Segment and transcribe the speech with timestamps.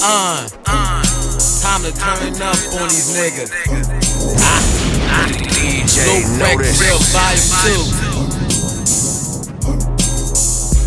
[0.00, 1.02] Uh, uh,
[1.60, 3.50] time to turn up on these niggas.
[4.38, 4.62] Ah,
[5.10, 6.78] ah, DJ Notice.
[6.78, 7.74] Real Volume 2.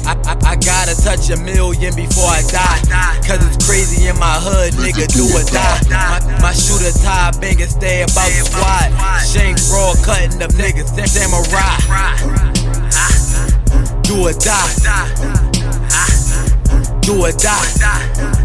[0.07, 2.79] I, I, I gotta touch a million before I die.
[3.27, 5.81] Cause it's crazy in my hood, nigga, do or die.
[5.91, 8.95] My, my shooter tie bang and stay about the squad.
[9.27, 11.75] Shank raw cutting them niggas, samurai.
[14.03, 14.71] Do or die.
[17.01, 18.40] Do or die.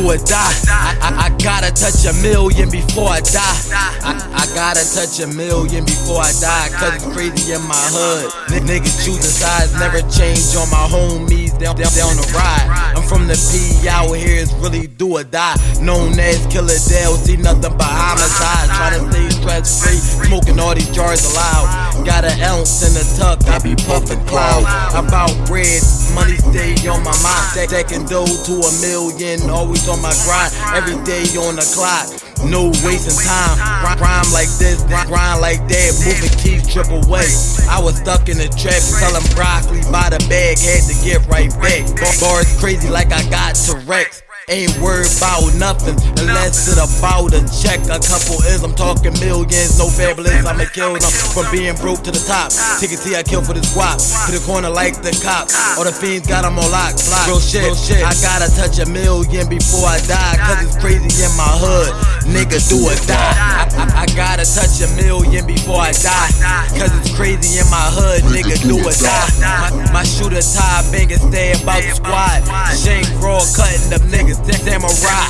[0.00, 0.56] Or die.
[0.66, 3.60] I, I, I gotta touch a million before I die.
[4.00, 6.68] I, I gotta touch a million before I die.
[6.72, 8.32] Cause it's crazy in my hood.
[8.50, 11.49] N- niggas choosing sides, never change on my homies.
[11.60, 12.96] Down, down, down the ride.
[12.96, 15.60] I'm from the P, out here it's really do or die.
[15.78, 18.64] Known as Killer Dale, see nothing but homicide.
[18.72, 22.06] Trying to stay stress free, smoking all these jars aloud.
[22.06, 24.64] Got an ounce in the tuck, I be puffing cloud.
[24.96, 25.84] About bread,
[26.16, 27.52] money stay on my mind.
[27.52, 30.56] Stack- Stacking dough to a million, always on my grind.
[30.72, 32.29] Every day on the clock.
[32.48, 33.58] No wasting time.
[33.98, 35.90] Grind like this, grind, like that.
[36.04, 37.28] Moving keys, trip away.
[37.68, 40.58] I was stuck in the trap, selling broccoli by the bag.
[40.58, 41.86] Had to get right back.
[42.00, 44.22] Bar- Bars crazy like I got Tourette's.
[44.50, 47.78] Ain't worried about nothing unless it about a check.
[47.86, 50.42] A couple is, I'm talking millions, no fabulous.
[50.42, 52.50] I'ma kill them from being broke to the top.
[52.82, 54.02] Ticket T, I kill for the squad.
[54.02, 55.54] To the corner like the cops.
[55.78, 56.98] All the fiends got them on lock.
[57.30, 58.02] Real shit, real shit.
[58.02, 60.34] I gotta touch a million before I die.
[60.42, 61.94] Cause it's crazy in my hood.
[62.26, 63.14] Nigga, do or die.
[63.14, 66.34] I, I, I gotta touch a million before I die.
[66.74, 68.22] Cause it's crazy in my hood.
[68.24, 69.28] Nigga, do or die.
[69.40, 72.42] My, my shooter tie bang stay about the squad.
[72.76, 74.40] Shank raw cutting them niggas.
[74.60, 75.26] Samurai.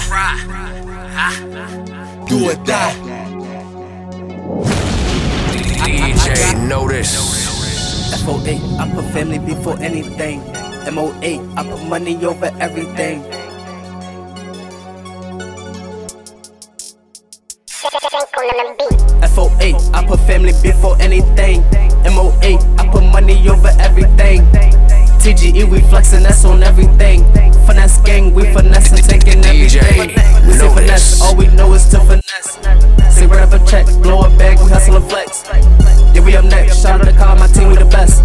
[2.29, 2.95] Do or die.
[5.85, 7.51] DJ Notice.
[8.25, 10.41] FO8, I put family before anything.
[10.85, 13.23] MO8, I put money over everything.
[19.23, 21.90] FO8, I put family before anything.
[22.05, 24.41] MO8, I put money over everything.
[25.21, 27.25] TGE, we flexing, that's on everything.
[27.67, 30.15] Finesse gang, we finesse and taking everything.
[30.47, 32.59] We say finesse, all we know is to finesse.
[33.15, 35.45] Say a check, blow a bag, we hustle and flex.
[36.15, 38.25] Yeah, we up next, shout out to call my team, we the best.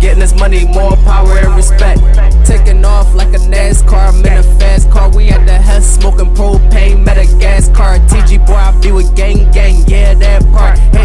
[0.00, 2.00] Getting this money, more power and respect.
[2.44, 5.08] Taking off like a NASCAR, I'm in a fast car.
[5.14, 7.98] We at the Hess, smoking propane, met a gas car.
[7.98, 10.95] TG boy, I be with gang gang, yeah, that part.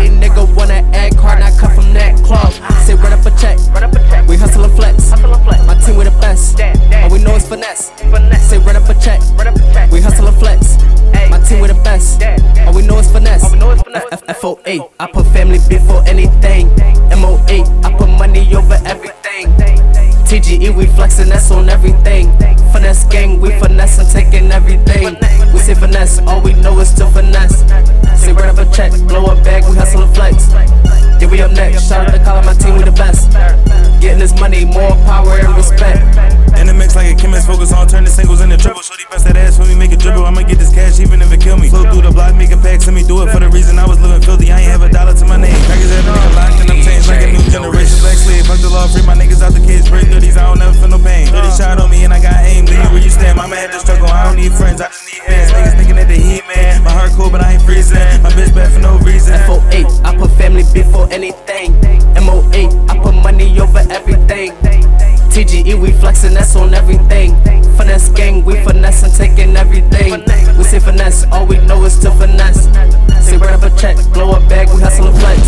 [20.81, 22.31] We flexing, that's on everything.
[22.73, 25.15] Finesse gang, we finesse and taking everything.
[25.53, 27.61] We say finesse, all we know is to finesse.
[28.19, 30.49] Say run up a check, blow a bag, we hustle and flex.
[31.21, 33.29] Yeah, we up next, shout out to call my team, we the best.
[34.01, 36.01] Getting this money, more power and respect.
[36.57, 38.81] In the mix like a chemist, focus on turning singles into triple.
[38.81, 40.25] Shorty bust that ass when we make a dribble.
[40.25, 40.57] I'ma get
[61.01, 61.73] before anything.
[62.15, 64.51] MO8, I put money over everything.
[65.31, 67.35] TGE, we flexing, that's on everything.
[67.77, 70.11] Finesse gang, we finesse and taking everything.
[70.57, 72.65] We say finesse, all we know is to finesse.
[73.25, 75.39] Say run up a check, blow a bag, we hustle and flex.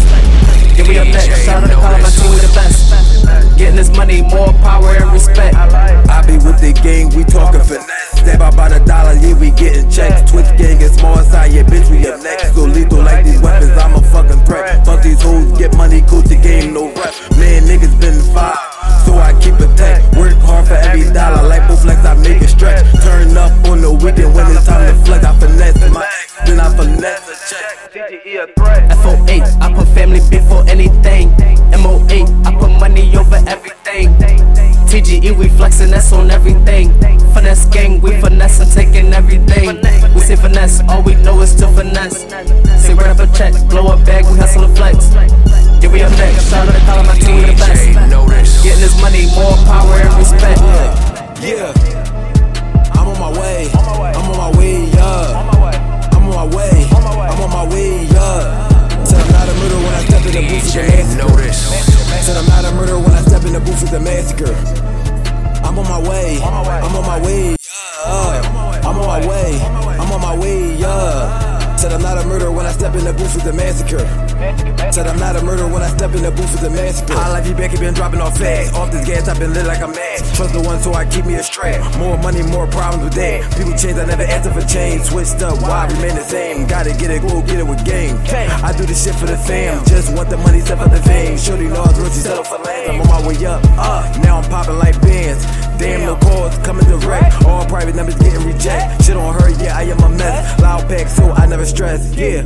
[0.78, 3.58] Yeah, we up next, shout out to call my team, we the best.
[3.58, 5.56] Getting this money, more power and respect.
[5.56, 8.13] I be with the gang, we talking finesse.
[8.24, 10.32] Step out by the dollar, yeah, we getting checks.
[10.32, 12.56] Twitch gang is small side, yeah, bitch, we up next.
[12.56, 14.86] So lethal like these weapons, I'm a fucking threat.
[14.86, 17.14] Fuck these hoes, get money, Gucci game, no rep.
[17.36, 18.58] Man, niggas been five,
[19.06, 20.00] so I keep a tech.
[20.16, 22.86] Work hard for every dollar, like both flex, I make it stretch.
[23.04, 24.33] Turn up on the weekend
[41.94, 42.26] nuts.
[42.82, 45.14] Say, run up a check, blow up bag, we hustle and flex.
[45.82, 46.50] Yeah, we up next.
[46.50, 48.64] Shout out to calling my team the best.
[48.64, 50.60] Getting this money, more power and respect.
[50.60, 51.72] Yeah.
[51.72, 52.92] yeah.
[52.98, 53.70] I'm on my way.
[53.74, 55.38] I'm on my way, yeah.
[55.38, 55.50] I'm
[56.26, 56.88] on my way.
[56.92, 59.06] I'm on my way, yeah.
[59.06, 62.24] Said I'm not a murderer when I step in the booth with the massacre.
[62.24, 64.56] Said I'm not a murderer when I step in the booth with the massacre.
[65.64, 66.40] I'm on my way.
[66.42, 66.54] I'm
[66.96, 67.56] on my way.
[68.06, 68.82] Yeah.
[68.84, 69.60] I'm on my way.
[70.00, 70.76] I'm on my way.
[70.78, 71.43] Yeah
[73.04, 74.04] in the booth with the massacre.
[74.92, 77.14] Said I'm not a murderer when I step in the booth with the massacre.
[77.14, 78.74] High life, you Becky been dropping off fast.
[78.76, 80.20] Off this gas, I've been lit like a mad.
[80.36, 81.80] Trust the one, so I keep me a strap.
[81.98, 83.44] More money, more problems with that.
[83.58, 85.04] People change, I never answer for change.
[85.04, 86.68] Switched up, why remain the same?
[86.68, 88.16] Gotta get it, go get it with game.
[88.64, 89.84] I do this shit for the fam.
[89.86, 91.38] Just want the money, step for the fame.
[91.38, 92.92] Shorty knows she settle for land.
[92.92, 94.08] I'm on my way up, up.
[94.24, 95.44] Now I'm popping like bands.
[95.78, 97.44] Damn, no calls coming direct.
[97.46, 99.04] All private numbers getting reject.
[99.04, 100.60] Shit on her, yeah, I am a mess.
[100.62, 102.14] Loud pack, so I never stress.
[102.16, 102.44] Yeah,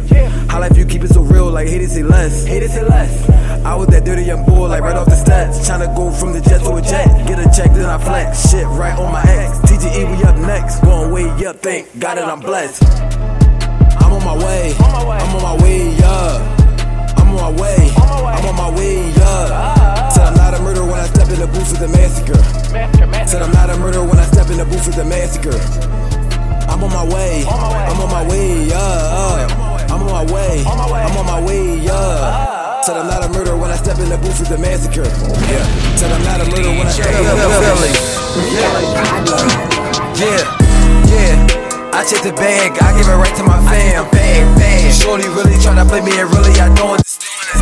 [0.48, 2.46] how life you keep it so real, like hate it, say less.
[2.46, 3.30] Hate it, say less.
[3.66, 5.68] I was that dirty young boy, like right off the stats.
[5.68, 7.28] Tryna go from the jet to a jet.
[7.28, 8.50] Get a check, then I flex.
[8.50, 9.60] Shit right on my ex.
[9.70, 10.80] TGE, we up next.
[10.82, 12.84] Going way up, thank God that I'm blessed.
[14.02, 14.74] I'm on my way.
[14.80, 17.14] I'm on my way, yeah.
[17.18, 17.92] I'm on my way.
[17.98, 20.10] I'm on my way, yeah.
[20.10, 22.57] Said I'm not a murderer when I step in the booth with the massacre.
[24.58, 25.54] In the booth with the massacre.
[26.66, 27.46] I'm on my way.
[27.46, 29.46] I'm on my way, yeah.
[29.90, 30.64] I'm on my way.
[30.66, 32.82] I'm on my way, yeah.
[32.82, 35.06] Said I'm not a murderer when I step in the booth with the massacre.
[35.06, 35.96] Yeah.
[35.96, 38.02] Said I'm not a murderer when I step in the booth.
[38.58, 38.82] Yeah.
[40.26, 40.42] Yeah.
[41.06, 41.94] Yeah.
[41.94, 44.10] I check the bag, I give it right to my fam.
[44.92, 47.06] Shorty really tryna play me and really I don't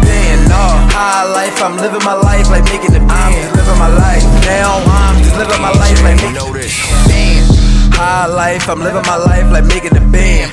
[0.05, 0.49] understand.
[0.49, 0.63] No,
[0.93, 3.11] high life, I'm living my life like making the band.
[3.11, 4.23] I'm just living my life.
[4.45, 6.75] Now I'm just living my life like making Notice.
[7.07, 7.95] band.
[7.95, 10.51] High life, I'm living my life like making the band.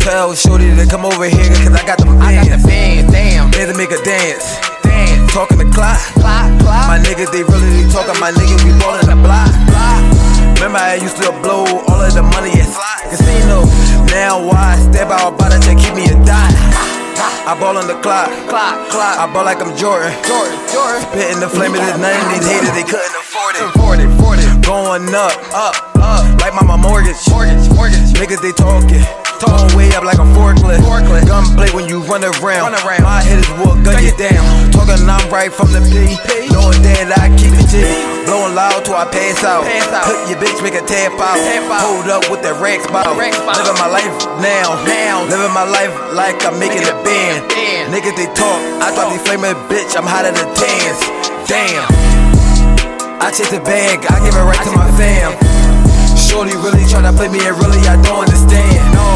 [0.00, 2.22] Tell Shorty to come over here, cause I got the band.
[2.22, 3.50] I got the band, damn.
[3.50, 4.56] To make a dance.
[4.82, 5.32] Dance.
[5.32, 6.00] Talking the clock.
[6.16, 6.88] Clock, clock.
[6.88, 8.18] My niggas, they really talking.
[8.18, 9.52] My niggas, we ballin' the block.
[9.68, 10.00] Block.
[10.56, 13.68] Remember, I used to blow all of the money at slot casino.
[14.08, 16.99] Now, why step out about it to keep me a dot?
[17.20, 19.18] I ball on the clock, clock, clock.
[19.20, 21.00] I ball like I'm Jordan, Jordan, Jordan.
[21.12, 24.08] Spitting the flame of this none of these haters, they couldn't afford it, afford it,
[24.08, 24.48] afford it.
[24.64, 28.08] Going up, up, up, like my mortgage, mortgage, mortgage.
[28.16, 29.04] Niggas they talking,
[29.40, 31.26] talking way up like a forklift, forklift.
[31.26, 33.02] Gunplay when you run around, run around.
[33.02, 34.44] My hitters will gun you down.
[34.70, 36.14] Talking I'm right from the P,
[36.52, 37.80] knowing that I keep it G.
[38.28, 39.64] Blowing loud till I pass out.
[40.04, 41.40] Cook your bitch, make a tap out.
[41.80, 43.16] Hold up with the Rex bout.
[43.16, 44.76] Living my life now.
[44.84, 45.24] now.
[45.26, 47.48] Living my life like I'm making a band.
[47.90, 48.60] Niggas they talk.
[48.84, 49.96] I drop these flaming bitch.
[49.96, 51.00] I'm hotter than tans.
[51.48, 51.88] Damn.
[53.18, 54.06] I chase the bag.
[54.06, 55.34] I give it right to my fam.
[56.14, 58.94] Shorty really tryna play me and really I don't understand.
[58.94, 59.09] No.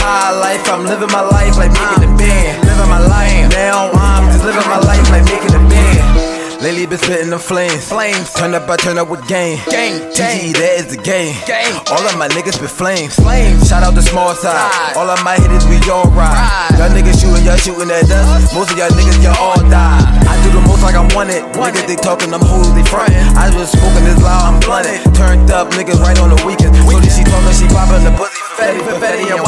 [0.00, 2.64] High life, I'm living my life like making a band.
[2.64, 3.50] Living my life.
[3.52, 6.38] Now I'm just living my life like making a band.
[6.58, 7.86] Lately been spitting the flames.
[7.86, 8.34] Flames.
[8.34, 9.62] Turn up, I turn up with gang.
[9.70, 9.94] Gang.
[10.10, 11.38] TG, that is the game.
[11.46, 11.70] Gang.
[11.86, 13.14] All of my niggas spit flames.
[13.14, 13.70] Flames.
[13.70, 14.66] Shout out the small side.
[14.98, 16.34] All of my hitters, we all ride.
[16.74, 18.50] Y'all niggas shooting, y'all shooting at us.
[18.50, 20.02] Most of y'all niggas, y'all all die.
[20.26, 21.46] I do the most like I want it.
[21.54, 23.22] Niggas, they talking, I'm hoes, they frontin'.
[23.38, 24.98] I was smoking this loud, I'm blunted.
[25.14, 26.74] Turned up, niggas right on the weekend.
[26.74, 28.34] So she talking, she popping the pussy.
[28.58, 29.46] Fatty, fatty, and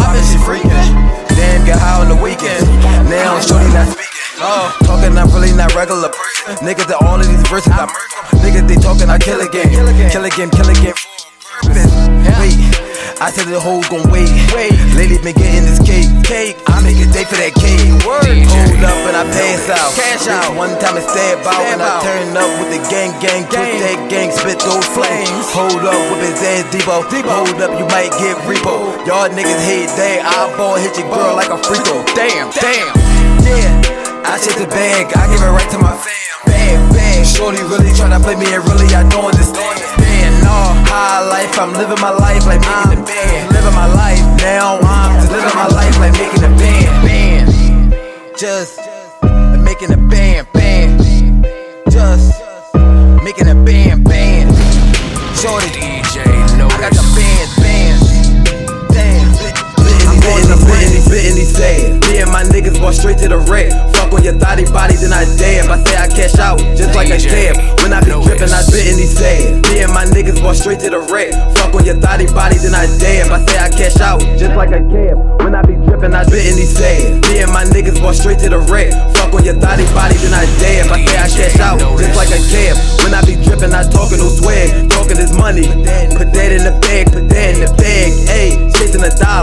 [3.47, 4.09] Shorty not speaking.
[4.41, 6.65] Oh, talking, I'm really not regular person.
[6.65, 8.41] Niggas, that all of these verses I murder.
[8.41, 9.69] Niggas, they talking, I kill again.
[9.69, 10.97] Kill again, kill again.
[12.41, 12.57] Wait,
[13.21, 14.33] I said the hoes gon' wait.
[14.57, 16.09] Wait, lately been getting this cake.
[16.25, 17.85] Cake, I make a day for that cake.
[18.01, 19.93] Hold up and I pass out.
[19.93, 20.57] Cash out.
[20.57, 24.01] One time I stab out and I turn up with the gang, gang, twist that
[24.09, 25.47] gang, spit those flames.
[25.53, 27.05] Hold up, whip his ass Debo.
[27.29, 28.97] Hold up, you might get repo.
[29.05, 30.25] Y'all niggas hate that.
[30.25, 32.01] Eyeball hit your girl like a throw.
[32.17, 32.89] Damn, damn,
[33.44, 34.27] yeah.
[34.27, 36.39] I take the bag, I give it right to my fam.
[36.47, 37.27] Bag, bag.
[37.27, 39.81] Shorty really tryna play me and really I don't understand.
[39.99, 40.56] Man, no,
[40.89, 43.53] high life, I'm living my life like making a band.
[43.53, 46.93] Living my life now, I'm just living my life like making a band.
[47.05, 47.49] Band.
[48.37, 48.81] Just
[49.65, 51.01] making a band, band.
[51.91, 52.41] Just
[53.25, 54.05] making a band,
[66.81, 67.56] just like a dab.
[67.84, 69.60] When I be drippin', I Brittany said.
[69.69, 71.37] Me and my niggas walk straight to the red.
[71.56, 73.29] Fuck on your thotty body, then I dab.
[73.29, 75.17] I say I cash out, just like a cab.
[75.44, 77.20] When I be drippin', I Brittany said.
[77.29, 78.96] Me and my niggas walk straight to the red.
[79.17, 80.89] Fuck on your thotty body, then I dab.
[80.89, 82.77] I say I cash out, just like a cab.
[83.05, 85.69] When I be drippin', I talkin' no swag, talkin' this money.
[86.17, 88.10] Put that in the bag, put that in the bag.
[88.32, 89.40] Ayy, chasing a dollar.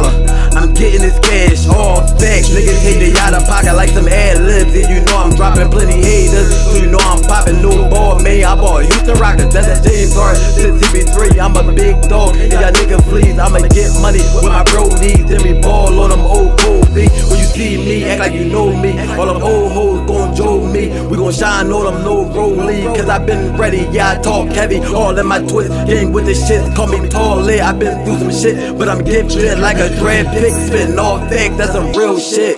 [18.58, 18.92] know me.
[19.18, 20.90] All them old hoes gon' jolt me.
[21.10, 22.86] We gon' shine all them, no rollie.
[22.96, 24.80] Cause I been ready, yeah, I talk heavy.
[24.80, 26.64] All in my twist, game with the shit.
[26.76, 27.62] Call me tall lit.
[27.62, 30.54] I been through some shit, but I'm gifted like a draft pick.
[30.54, 32.58] Spittin' all facts, that's some real shit.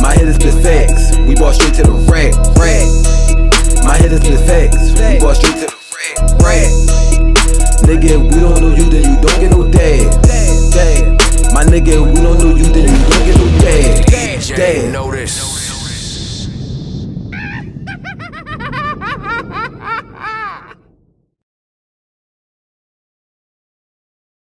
[0.00, 1.18] My hitters spit facts.
[1.28, 2.88] We bought straight to the rack, rack.
[3.84, 4.96] My hitters is facts.
[4.96, 5.20] We